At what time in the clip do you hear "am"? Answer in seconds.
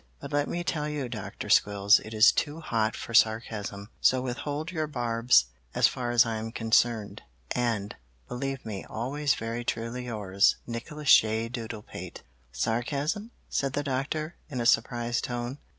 6.37-6.51